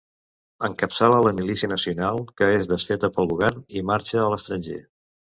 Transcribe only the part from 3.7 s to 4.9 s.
i marxa a l'estranger.